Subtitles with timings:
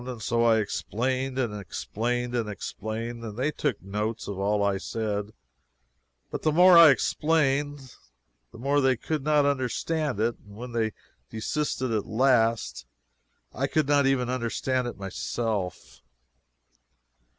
[0.07, 4.79] And so I explained and explained and explained, and they took notes of all I
[4.79, 5.31] said,
[6.31, 7.93] but the more I explained
[8.51, 10.93] the more they could not understand it, and when they
[11.29, 12.87] desisted at last,
[13.53, 16.01] I could not even understand it myself.